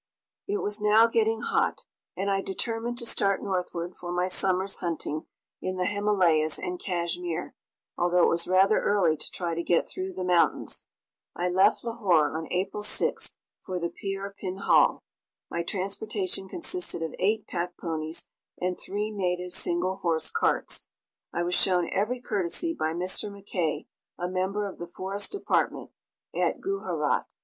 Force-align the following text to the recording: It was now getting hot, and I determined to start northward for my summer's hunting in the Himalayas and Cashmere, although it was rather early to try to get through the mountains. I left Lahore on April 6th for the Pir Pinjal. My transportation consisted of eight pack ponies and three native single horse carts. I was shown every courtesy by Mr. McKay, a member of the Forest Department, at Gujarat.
It 0.47 0.63
was 0.63 0.81
now 0.81 1.05
getting 1.05 1.41
hot, 1.41 1.85
and 2.17 2.31
I 2.31 2.41
determined 2.41 2.97
to 2.97 3.05
start 3.05 3.43
northward 3.43 3.95
for 3.95 4.11
my 4.11 4.25
summer's 4.25 4.77
hunting 4.77 5.27
in 5.61 5.75
the 5.77 5.85
Himalayas 5.85 6.57
and 6.57 6.79
Cashmere, 6.79 7.53
although 7.99 8.23
it 8.23 8.27
was 8.29 8.47
rather 8.47 8.81
early 8.81 9.15
to 9.15 9.29
try 9.31 9.53
to 9.53 9.61
get 9.61 9.87
through 9.87 10.13
the 10.13 10.23
mountains. 10.23 10.87
I 11.35 11.49
left 11.49 11.83
Lahore 11.83 12.35
on 12.35 12.47
April 12.51 12.81
6th 12.81 13.35
for 13.63 13.77
the 13.77 13.89
Pir 13.91 14.33
Pinjal. 14.41 15.03
My 15.51 15.61
transportation 15.61 16.49
consisted 16.49 17.03
of 17.03 17.13
eight 17.19 17.45
pack 17.45 17.77
ponies 17.77 18.25
and 18.59 18.79
three 18.79 19.11
native 19.11 19.51
single 19.51 19.97
horse 19.97 20.31
carts. 20.31 20.87
I 21.31 21.43
was 21.43 21.53
shown 21.53 21.87
every 21.93 22.19
courtesy 22.19 22.73
by 22.73 22.93
Mr. 22.93 23.29
McKay, 23.29 23.85
a 24.17 24.27
member 24.27 24.65
of 24.67 24.79
the 24.79 24.87
Forest 24.87 25.31
Department, 25.33 25.91
at 26.35 26.59
Gujarat. 26.59 27.27